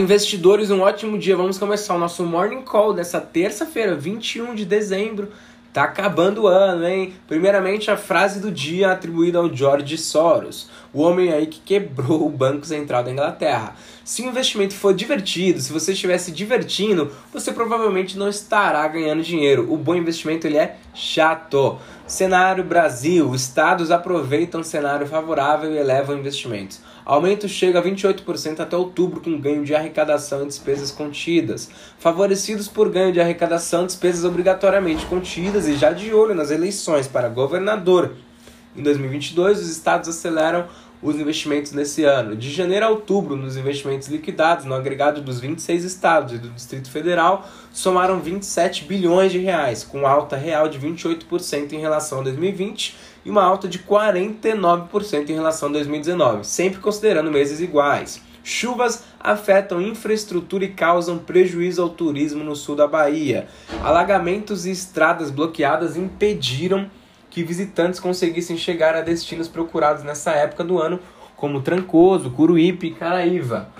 [0.00, 1.36] Investidores, um ótimo dia.
[1.36, 5.28] Vamos começar o nosso Morning Call dessa terça-feira, 21 de dezembro.
[5.74, 7.12] Tá acabando o ano, hein?
[7.28, 12.30] Primeiramente, a frase do dia atribuída ao George Soros, o homem aí que quebrou o
[12.30, 13.76] Banco Central da Inglaterra.
[14.04, 19.22] Se o investimento for divertido, se você estiver se divertindo, você provavelmente não estará ganhando
[19.22, 19.72] dinheiro.
[19.72, 21.78] O bom investimento ele é chato.
[22.06, 26.80] Cenário Brasil: estados aproveitam cenário favorável e elevam investimentos.
[27.04, 31.70] Aumento chega a 28% até outubro com ganho de arrecadação e despesas contidas.
[31.98, 37.28] Favorecidos por ganho de arrecadação, despesas obrigatoriamente contidas e já de olho nas eleições para
[37.28, 38.12] governador.
[38.76, 40.66] Em 2022, os estados aceleram
[41.02, 42.36] os investimentos nesse ano.
[42.36, 46.90] De janeiro a outubro, nos investimentos liquidados, no agregado dos 26 estados e do Distrito
[46.90, 52.96] Federal, somaram 27 bilhões de reais, com alta real de 28% em relação a 2020
[53.24, 58.22] e uma alta de 49% em relação a 2019, sempre considerando meses iguais.
[58.42, 63.46] Chuvas afetam infraestrutura e causam prejuízo ao turismo no sul da Bahia.
[63.82, 66.90] Alagamentos e estradas bloqueadas impediram
[67.30, 70.98] que visitantes conseguissem chegar a destinos procurados nessa época do ano,
[71.36, 73.70] como Trancoso, Curuípe e Caraíva.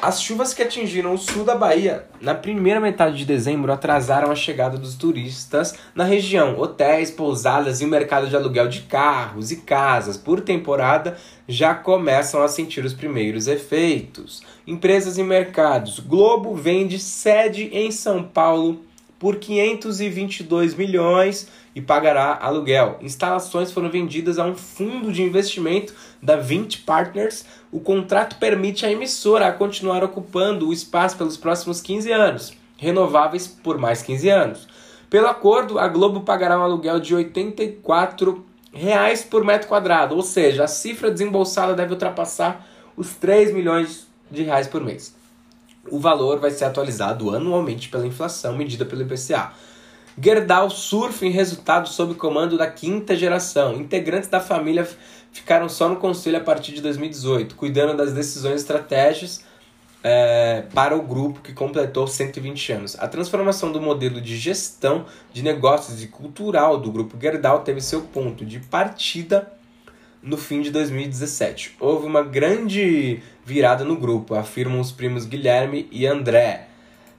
[0.00, 4.36] As chuvas que atingiram o sul da Bahia na primeira metade de dezembro atrasaram a
[4.36, 6.56] chegada dos turistas na região.
[6.56, 11.16] Hotéis, pousadas e o mercado de aluguel de carros e casas por temporada
[11.48, 14.40] já começam a sentir os primeiros efeitos.
[14.64, 15.98] Empresas e mercados.
[15.98, 18.84] Globo vende sede em São Paulo
[19.18, 22.98] por 522 milhões e pagará aluguel.
[23.02, 27.44] Instalações foram vendidas a um fundo de investimento da 20 Partners.
[27.72, 33.78] O contrato permite à emissora continuar ocupando o espaço pelos próximos 15 anos, renováveis por
[33.78, 34.68] mais 15 anos.
[35.10, 40.64] Pelo acordo, a Globo pagará um aluguel de 84 reais por metro quadrado, ou seja,
[40.64, 42.66] a cifra desembolsada deve ultrapassar
[42.96, 45.17] os 3 milhões de reais por mês.
[45.90, 49.52] O valor vai ser atualizado anualmente pela inflação medida pelo IPCA.
[50.20, 53.74] Gerdau surfa em resultados sob comando da quinta geração.
[53.74, 54.88] Integrantes da família
[55.30, 59.44] ficaram só no conselho a partir de 2018, cuidando das decisões estratégias
[60.02, 62.96] é, para o grupo que completou 120 anos.
[62.98, 68.02] A transformação do modelo de gestão de negócios e cultural do grupo Gerdau teve seu
[68.02, 69.52] ponto de partida
[70.22, 71.76] no fim de 2017.
[71.80, 76.68] Houve uma grande virada no grupo, afirmam os primos Guilherme e André,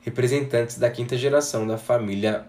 [0.02, 2.46] representantes da quinta geração da família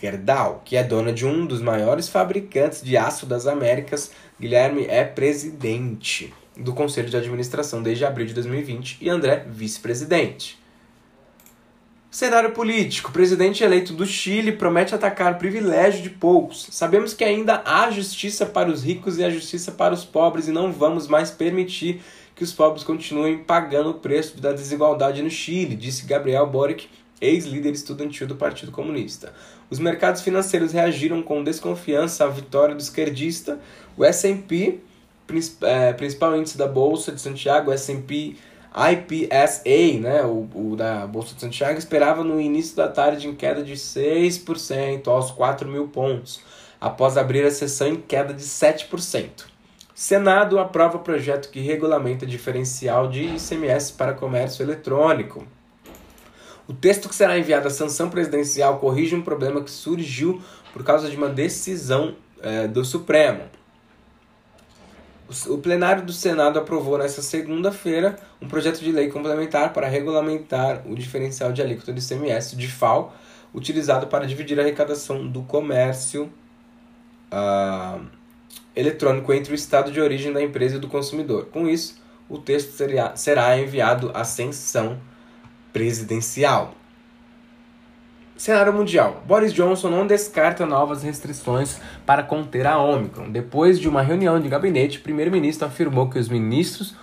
[0.00, 4.10] Gerdau, que é dona de um dos maiores fabricantes de aço das Américas.
[4.38, 10.63] Guilherme é presidente do Conselho de Administração desde abril de 2020 e André vice-presidente.
[12.14, 13.10] Cenário político.
[13.10, 16.68] O presidente eleito do Chile promete atacar privilégio de poucos.
[16.70, 20.52] Sabemos que ainda há justiça para os ricos e a justiça para os pobres e
[20.52, 22.00] não vamos mais permitir
[22.36, 26.86] que os pobres continuem pagando o preço da desigualdade no Chile, disse Gabriel Boric,
[27.20, 29.34] ex-líder estudantil do Partido Comunista.
[29.68, 33.58] Os mercados financeiros reagiram com desconfiança à vitória do esquerdista.
[33.96, 34.78] O S&P,
[35.62, 38.36] é, principal índice da Bolsa de Santiago, S&P
[38.76, 43.62] IPSA, né, o, o, da Bolsa de Santiago, esperava no início da tarde em queda
[43.62, 46.40] de 6% aos 4 mil pontos,
[46.80, 49.44] após abrir a sessão em queda de 7%.
[49.94, 55.46] Senado aprova projeto que regulamenta diferencial de ICMS para comércio eletrônico.
[56.66, 60.42] O texto que será enviado à sanção presidencial corrige um problema que surgiu
[60.72, 63.42] por causa de uma decisão é, do Supremo.
[65.48, 70.94] O plenário do Senado aprovou nesta segunda-feira um projeto de lei complementar para regulamentar o
[70.94, 73.14] diferencial de alíquota do ICMS, de FAO,
[73.54, 76.30] utilizado para dividir a arrecadação do comércio
[77.32, 78.04] uh,
[78.76, 81.46] eletrônico entre o estado de origem da empresa e do consumidor.
[81.46, 85.00] Com isso, o texto seria, será enviado à sanção
[85.72, 86.74] presidencial.
[88.36, 89.22] Cenário mundial.
[89.26, 93.30] Boris Johnson não descarta novas restrições para conter a Omicron.
[93.30, 96.96] Depois de uma reunião de gabinete, o primeiro-ministro afirmou que os ministros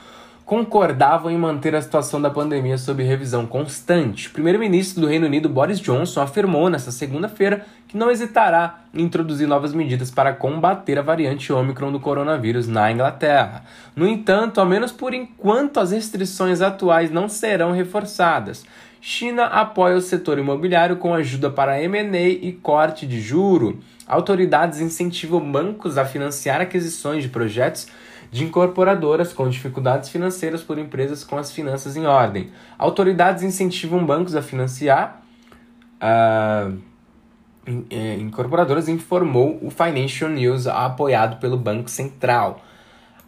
[0.44, 4.28] concordavam em manter a situação da pandemia sob revisão constante.
[4.28, 9.47] O primeiro-ministro do Reino Unido, Boris Johnson, afirmou nesta segunda-feira que não hesitará em introduzir
[9.47, 13.64] novas medidas para combater a variante Omicron do coronavírus na Inglaterra.
[13.96, 18.66] No entanto, ao menos por enquanto, as restrições atuais não serão reforçadas.
[19.03, 23.80] China apoia o setor imobiliário com ajuda para M&A e corte de juro.
[24.08, 27.88] Autoridades incentivam bancos a financiar aquisições de projetos
[28.30, 32.52] de incorporadoras com dificuldades financeiras por empresas com as finanças em ordem.
[32.78, 35.24] Autoridades incentivam bancos a financiar
[35.97, 36.78] uh,
[38.20, 42.64] incorporadoras, informou o Financial News, apoiado pelo Banco Central.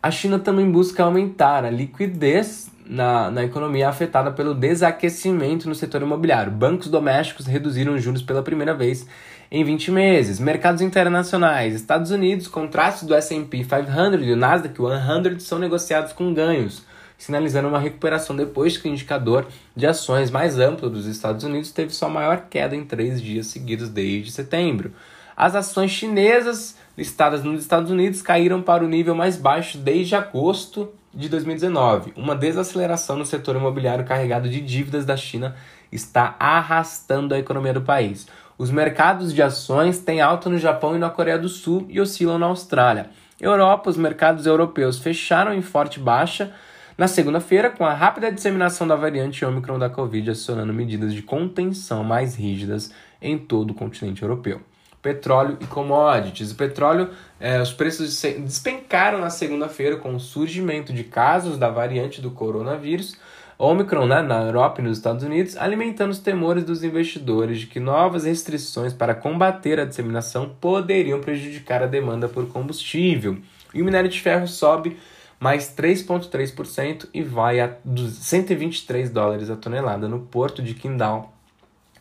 [0.04, 6.02] A China também busca aumentar a liquidez na, na economia afetada pelo desaquecimento no setor
[6.02, 6.52] imobiliário.
[6.52, 9.08] Bancos domésticos reduziram juros pela primeira vez
[9.50, 10.40] em 20 meses.
[10.42, 16.34] Mercados internacionais, Estados Unidos, contratos do S&P 500 e o Nasdaq 100 são negociados com
[16.34, 16.84] ganhos,
[17.18, 21.96] sinalizando uma recuperação depois que o indicador de ações mais amplo dos Estados Unidos teve
[21.96, 24.92] sua maior queda em três dias seguidos desde setembro.
[25.34, 30.90] As ações chinesas listadas nos Estados Unidos caíram para o nível mais baixo desde agosto
[31.14, 32.14] de 2019.
[32.16, 35.56] Uma desaceleração no setor imobiliário carregado de dívidas da China
[35.92, 38.28] está arrastando a economia do país.
[38.58, 42.38] Os mercados de ações têm alta no Japão e na Coreia do Sul e oscilam
[42.38, 43.10] na Austrália.
[43.40, 46.54] Europa, os mercados europeus fecharam em forte baixa
[46.96, 52.04] na segunda-feira, com a rápida disseminação da variante Omicron da Covid acionando medidas de contenção
[52.04, 54.62] mais rígidas em todo o continente europeu
[55.04, 56.52] petróleo e commodities.
[56.52, 57.10] O petróleo,
[57.40, 63.18] é, os preços despencaram na segunda-feira com o surgimento de casos da variante do coronavírus,
[63.60, 67.80] Omicron, né, na Europa e nos Estados Unidos, alimentando os temores dos investidores de que
[67.80, 73.38] novas restrições para combater a disseminação poderiam prejudicar a demanda por combustível.
[73.74, 74.98] E o minério de ferro sobe
[75.40, 81.34] mais 3,3% e vai a 123 dólares a tonelada no porto de Qingdao.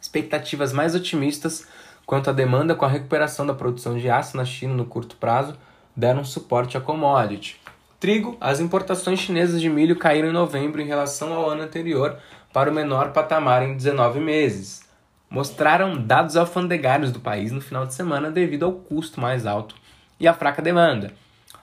[0.00, 1.66] Expectativas mais otimistas
[2.06, 5.56] quanto à demanda com a recuperação da produção de aço na China no curto prazo
[5.96, 7.60] deram suporte à commodity.
[8.00, 12.18] Trigo, as importações chinesas de milho caíram em novembro em relação ao ano anterior
[12.52, 14.82] para o menor patamar em 19 meses.
[15.30, 19.74] Mostraram dados alfandegários do país no final de semana devido ao custo mais alto
[20.18, 21.12] e à fraca demanda.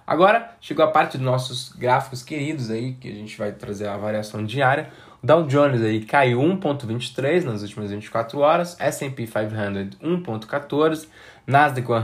[0.08, 3.96] Agora chegou a parte dos nossos gráficos queridos aí, que a gente vai trazer a
[3.96, 4.90] variação diária.
[5.21, 11.07] Dow Jones aí caiu 1.23 nas últimas 24 horas, S&P 500 1.14,
[11.45, 11.95] Nasdaq 100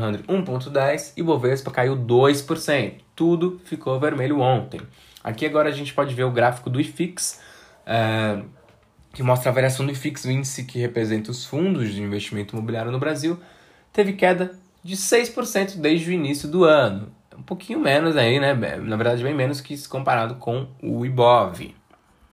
[0.44, 2.94] 1.10 e Bovespa caiu 2%.
[3.15, 4.81] Tudo ficou vermelho ontem.
[5.23, 7.41] Aqui agora a gente pode ver o gráfico do IFIX,
[7.85, 8.41] é,
[9.13, 12.91] que mostra a variação do IFIX, o índice que representa os fundos de investimento imobiliário
[12.91, 13.39] no Brasil,
[13.94, 14.51] teve queda
[14.83, 17.12] de 6% desde o início do ano.
[17.35, 18.53] Um pouquinho menos aí, né?
[18.53, 21.73] Na verdade, bem menos que se comparado com o IBOV.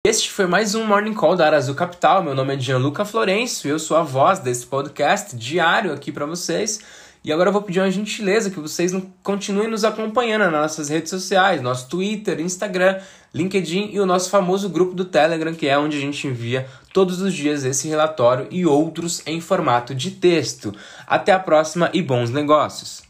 [0.09, 2.23] Este foi mais um Morning Call da Arazu Capital.
[2.23, 6.25] Meu nome é Gianluca Florencio e eu sou a voz desse podcast diário aqui para
[6.25, 6.79] vocês.
[7.23, 8.91] E agora eu vou pedir uma gentileza que vocês
[9.21, 12.99] continuem nos acompanhando nas nossas redes sociais, nosso Twitter, Instagram,
[13.31, 17.21] LinkedIn e o nosso famoso grupo do Telegram, que é onde a gente envia todos
[17.21, 20.73] os dias esse relatório e outros em formato de texto.
[21.05, 23.07] Até a próxima e bons negócios!